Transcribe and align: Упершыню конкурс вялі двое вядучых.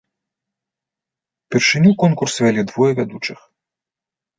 Упершыню 1.45 1.91
конкурс 2.07 2.33
вялі 2.49 2.61
двое 2.75 2.91
вядучых. 3.03 3.39